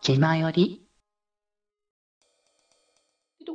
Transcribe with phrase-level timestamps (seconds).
[0.00, 0.83] 気まより。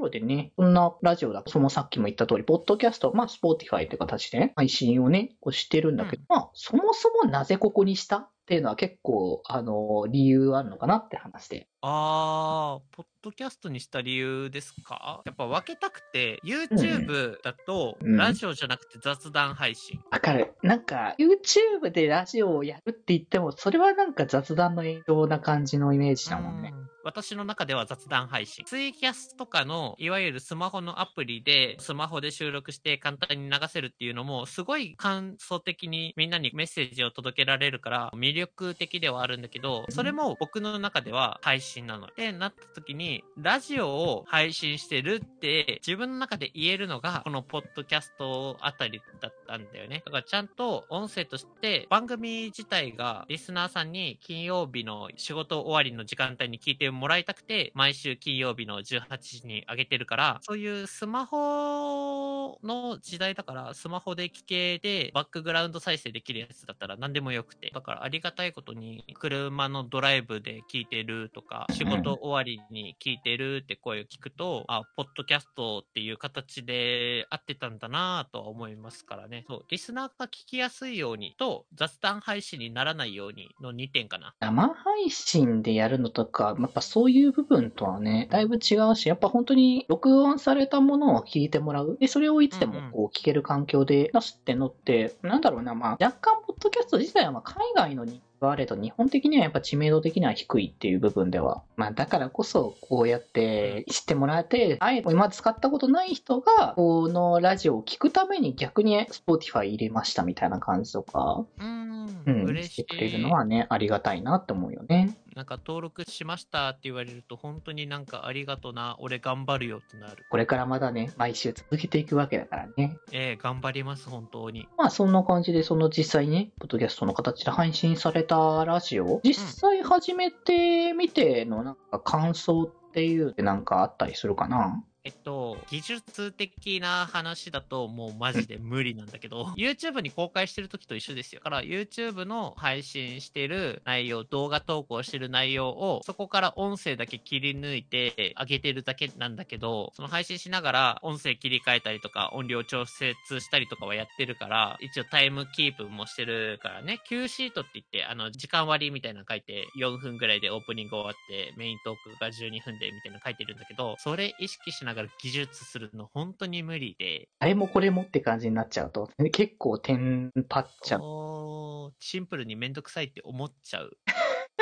[0.00, 8.16] ころでね、そんなラジオだと、そのさっきも言った通り、ポッドキャスト、まあ、スポーティファイという形で、配信をね、こうしてるんだけど、まあ、そもそもなぜここにした？
[8.18, 11.68] っていうのは結構、あの、理由あるのかなって話で。
[11.82, 15.22] あー、ポッドキャストにした理由ですか？
[15.24, 20.00] やっぱ分けたくて、YouTube だと、うんラジオじゃなくて雑談配信。
[20.10, 20.54] わかる。
[20.64, 26.74] なんか、YouTube でラジオをやるって言っても、それはなんか雑談の延長な感じのイメージだもんね。
[27.10, 28.64] うん私の中では雑談配信。
[28.64, 42.08] ツイキャスとかの、いわゆるスマホのアプリで、スマホで収録して簡単に流せるっていうのも、すごい感想的にみんなにメッセージを届けられるから、魅力的ではあるんだけど、それも僕の中では配信なの。
[42.16, 50.02] で、なった時に、ラジオを配信してるって、自分の中で言えるのが、このポッドキャストあたりだったんだよね。
[50.06, 67.70] だからちゃんと音声として、番組自体がリスナーさんに金曜日の仕事終わりの時間帯に聞いてももらいたくて、毎週金曜日の18時に上げてるから、そういうスマホの時代だから、スマホで聞けて、バックグラウンド再生できるやつだったら何でもよくて。
[67.72, 79.44] だからありがたいことに、車のドライブで聞いてるとか、仕事終わりに聞いてるって声を聞くと、あ、ポッドキャストっていう形で合ってたんだなぁとは思いますからね。
[79.48, 84.34] そう、リスナーが聞きやすいようにと、雑談配信にならないようにの2点かな。
[84.40, 91.96] 生配信でやるのとか、やっぱそういう部分とはね、だいぶ違うし、やっぱ本当に録音されたものを聞いてもらう。
[92.00, 101.62] で、それをいつでもこう聞ける環境で出すってのって、なんだろうな、まあ若干ポッドキャスト自体はまあ海外の人気があれど、日本的にはやっぱ知名度的には低いっていう部分では。
[101.76, 112.72] まあだからこそ、こうやって知ってもらえて、あえて今使ったことない人が、このラジオを聞くために逆に Spotify 入れましたみたいな感じとか、うーん、うん、嬉しい。
[112.72, 115.16] してくれるのはね、ありがたいなって思うよね。
[115.36, 120.26] なんか登録しましたって言われると、本当になんかありがとな、俺頑張るよってなる。
[120.30, 122.96] これからまだね、毎週続けていくわけだからね。
[123.12, 124.68] ええ頑張ります、本当に。
[124.76, 134.84] まあそんな感じで、その実際にね、ポッドキャストの形で配信されたラジオ、実際始めてみてのなんか感想っていうってなんかあったりするかな？
[135.02, 141.40] えっと、技術的な話だともうマジで無理なんだけど、 YouTube に公開してる時と一緒ですよ。
[141.42, 171.92] だから YouTube の配信してる内容、動画投稿してる内容を、そこから音声だけ切り抜いて上げてるだけなんだけど、その配信しながら音声切り替えたりとか、音量調節したりとかはやってるから、一応タイムキープもしてるからね、Q シートって言って、あの、時間割みたいなの書いて、4分ぐらいでオープニング終わって、メイントークが12分でみたいなの書いてるんだけど、それ意識しながら技術するの本当に無理で、あれもこれもって感じになっちゃうと、結構テンパっちゃう。
[171.98, 173.96] シンプルにめんどくさいって思っちゃう。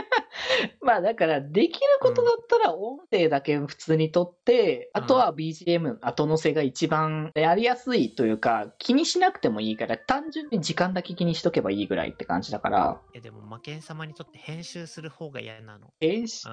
[0.82, 15.88] まあだから、できることだったら音声だけ普通に撮って、あとは BGM 後乗せが一番やりやすいというか、気にしなくてもいいから、単純に時間だけ気にしとけばいいぐらいって感じだから、いやでも、魔剣様にとって編集する方が嫌なの？
[16.00, 16.46] 編集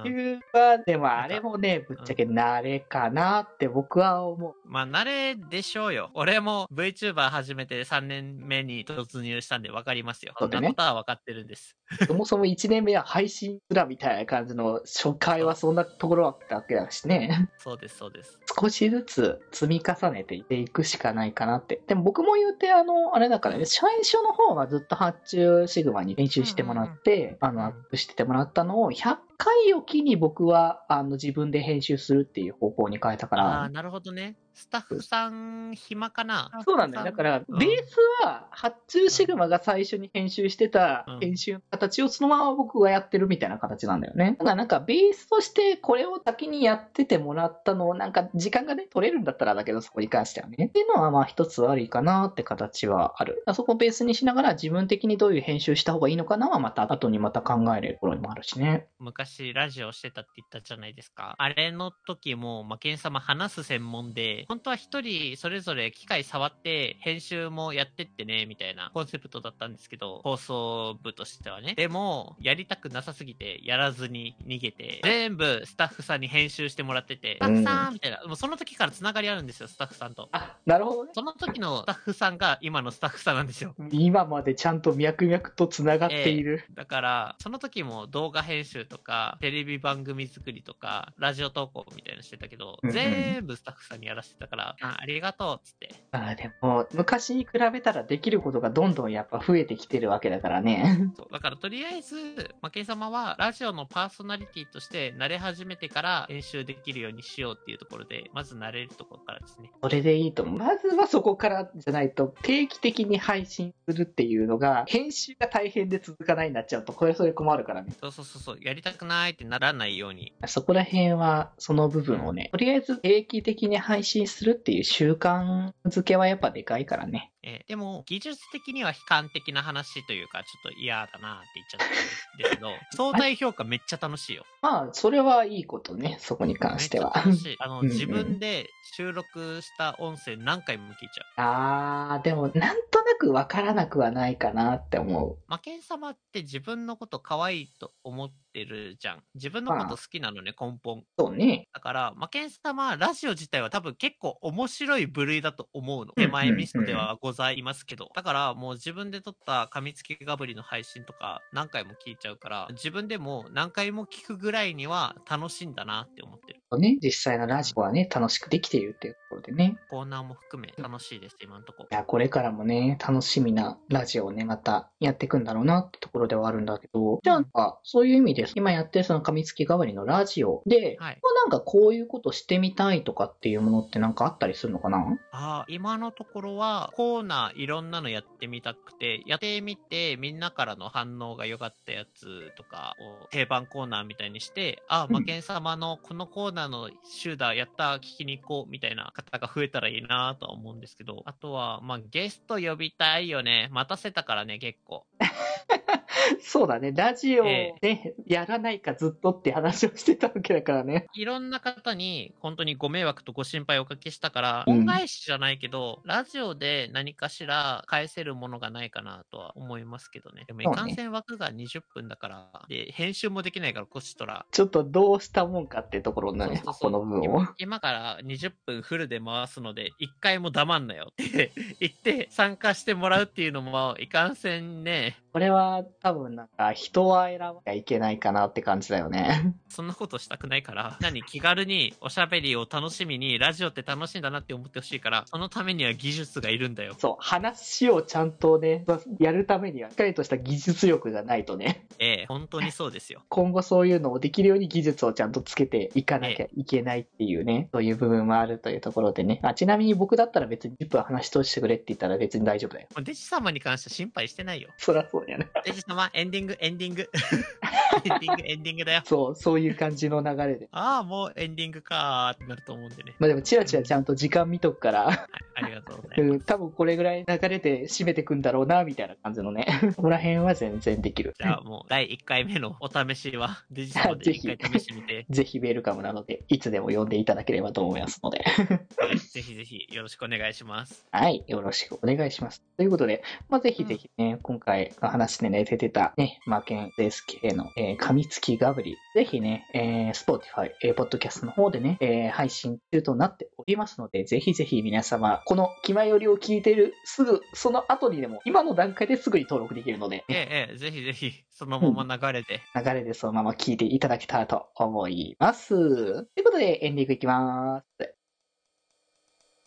[0.53, 4.55] は、でもあれもね、ぶっちゃけ慣れかなって僕は思う。
[4.65, 6.09] まあ、慣れでしょうよ。
[6.13, 10.33] 俺も VTuber 始めて3年目に突入したんで分かりますよ。
[10.37, 11.77] そんなことは分かってるんです。
[12.07, 17.49] そもそも1年目は配信すらみたいな感じの初回はそんなところだったわけだしね。
[17.57, 18.39] そうです、そうです。
[18.59, 21.81] 少しずつ積み重ねていくしかないかなって。
[21.87, 34.35] でも僕も言うて、あの、あれだからね、最初の方はずっと発注シグマに練習してもらって、あの、アップしててもらったのを、100回おきに僕は、あの、自分で編集するっていう方向に変えたかああー、ら、なるほどね。
[34.53, 37.05] スタッフさん暇かなそうなんだよ。
[37.05, 44.35] だから、うんベースは、発注シグマが最初に編集してたうん編集の形をそのまま僕がやってるみたいな形なんだよね。
[44.37, 50.67] だからなんか、ベースとしてこれを先にやっててもらったのを、なんか、時間がね、取れるんだったらだけど、そこに関してはね。
[50.67, 53.43] っていうのは、まあ、一つありかなって形はある。
[53.53, 58.87] そこをベースにしながら、自分的にどういう編集した方がいいのかなは、また、後にまた考えるところにもあるしね。
[58.99, 61.35] 昔ラジオしてたって言ったじゃないですか。
[61.37, 71.73] あれの時も、魔剣様話す専門で、本当は一人それぞれ機械触って編集もやってってね、みたいなコンセプトだったんですけど、放送部としてはね。
[71.75, 80.29] でも、やりたくなさすぎて、やらずに逃げて、全部スタッフさんに編集してもらってて、スタッフさんみたいな、もうその時から繋がりあるんですよ、スタッフさんと。
[80.31, 81.11] あ、なるほどね。
[81.13, 83.75] その時のスタッフさんが今のスタッフさんなんですよ。
[83.91, 86.65] 今までちゃんと脈々と繋がっている。
[86.71, 95.95] だから、その時も動画編集とか、か、テレビ番組作りとか、ラジオ投稿みたいなのしてたけど、うんうん全部スタッフさんにやらせてたから、あありがとうっつって。
[96.11, 101.11] まあでも、昔に比べたらできることがどんどんやっぱ増えてきてるわけだからね。
[101.17, 109.71] そうだからとりあえず、マケン様はラジオのパーソナリティとして慣れ始めてから編集できるようにしようっていうところで、まず慣れるところからですね。
[109.81, 110.59] それでいいと思う。
[110.59, 117.93] まずはそこからじゃないと、定期的に配信するっていうのが、編集が大変で続かないになっちゃうと、これそれ困るからね。
[117.99, 120.33] そうそうそうそう、やりたくないってならないように。
[120.47, 127.32] そこら辺は、その部分をね、とりあえず定期的に配信するっていう習慣づけはやっぱでかいからね。
[127.43, 134.45] えーでも、技術的には悲観的な話というか、ちょっと嫌だなって言っちゃったんですけど、 相対評価めっちゃ楽しいよ。
[134.61, 137.11] まあ、それはいいことね、そこに関しては。
[137.15, 137.55] 楽しい。
[137.59, 141.25] あの、うんうん自分で収録した音声何回も聞いちゃう。
[141.37, 145.37] あー、でも、なんとなくわからなくはないかなって思う。
[145.47, 149.23] マケン様って自分のこと可愛いと思ってるじゃん。
[149.35, 151.03] 自分のこと好きなのね、根本。
[151.17, 151.67] そうね。
[151.73, 156.13] だから、マケン様、ラジオ自体は多分結構面白い部類だと思うの。
[156.15, 158.09] うん手前ミストではございますけど。
[158.15, 166.61] だから、もう自分で撮った噛みつきガブリの配信とか何回も聞いちゃうから、自分でも何回も聞くぐらいには楽しいんだなって思ってる。
[166.79, 169.77] ね、実際のラジオはね、楽しくできているっていうところでね。
[169.91, 171.93] コーナーも含め楽しいです、今のとこい。
[171.93, 181.19] や、これからもね、楽しみなラジオをね、またやっていくんだろうなってところではあるんだけど、じゃあなんか、そういう意味で、今やってるその噛みつき代わりのラジオで、はい。
[181.21, 184.97] まあなんかこういうことしてみたいとかっていうものってなんかあったりするのかな？
[185.31, 203.69] ああ、今のところはコーナーいろんなのやってみたくて、やってみてみんなからの反応が良かったやつとかを定番コーナーみたいにして、ああ、うんマケン様のこのコーナーの集団やった、聞きに行こうみたいな方が増えたらいいなとは思うんですけど、あとは、まあゲスト呼びたいよね。
[203.71, 205.05] 待たせたからね、結構。
[206.41, 211.07] そうだね、ラジオえでやらないかずっとって話をしてたわけだからね。
[211.13, 220.45] いろんな方に本当にご迷惑とご心配をおかけしたから、うん恩返しじゃないけど、ラジオで何かしら返せるものがないかなとは思いますけどね。
[220.47, 224.45] でも、いかんせん枠が20分だから、で、編集もできないから、こっちとら。
[224.51, 227.23] ちょっとどうしたもんかってところになるね、ここの部分を。
[227.23, 239.55] 今今から20分フルで回すので、1回も黙んなよって言って参加してもらうっていうのも、いかんせんね、これは多分なんか人は選ばなきゃいけないかなって感じだよね。
[239.69, 246.95] そんなことしたくないから、何気軽におしゃべりを楽しみに、ラジオって楽しいんだなって思ってほしいから、そのためには技術がいるんだよ。
[246.97, 248.85] そう、話をちゃんとね、
[249.19, 253.21] やるためにはしっかりとした技術力がないとね、ええ、本当にそうですよ。
[253.29, 259.39] 今後そういうのをできるように技術をちゃんとつけていかなきゃいけないっていうね、そういう部分もあるというところでね。
[259.43, 262.87] あちなみに僕だったら別に10分話し通してくれって言ったら別に大丈夫だよ。
[263.01, 264.69] デジ様に関しては心配してないよ。
[264.77, 265.49] そりゃそうやね。
[265.65, 267.09] デジ様、エンディング、エンディング。
[268.03, 269.01] エンディング、エンディングだよ。
[269.05, 270.67] そう、そういう感じの流れで。
[270.71, 273.15] ああ、もうエンディングかーってなると思うんでね。
[273.19, 275.17] まあでもチラチラちゃんと時間見とくから、はい、
[275.55, 276.21] ありがとうございます。
[276.21, 279.67] うん、多分これぐらい流れて締めてくんだろうな、みたいな感じのね。
[279.95, 281.33] ここら辺は全然できる。
[281.37, 288.43] じゃあもう、第1回目のお試しは、 デジ様でぜひ1回試してみて、ぜひウェルカムなので、いつでも呼んでいただければと思いますので。
[288.43, 291.05] はいぜひぜひよろしくお願いします。
[291.11, 292.61] はい、よろしくお願いします。
[292.77, 312.61] ということで、まあ、ぜひぜひね、今回の話でね、出てたね、マーケン SK の、えー噛みつきガブリ、ぜひね、えー、Spotify、えー、ポッドキャストの方でね、えー配信中となっておりますので、ぜひぜひ皆様、この気前よりを聞いているすぐ、その後にでも、今の段階ですぐに登録できるので、ええ、ええ、ぜひぜひ、そのまま流れで。
[312.75, 315.69] 流れでそのまま聞いていただけたらと思います。
[315.69, 318.15] ということで、エンディングいきます。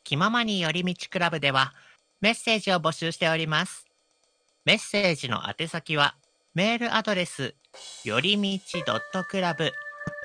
[0.06, 1.75] 気ままに寄り道クラブでは
[2.20, 3.87] メッセージを募集しております。
[4.64, 6.16] メッセージの宛先は
[6.54, 7.54] メールアドレス
[8.04, 9.73] よりみち .club アッ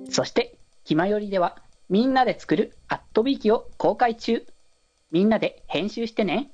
[0.10, 1.58] そして、ひまよりでは、
[1.90, 4.46] みんなで作るアットビーキを公開中。
[5.12, 6.52] みんなで編集してね。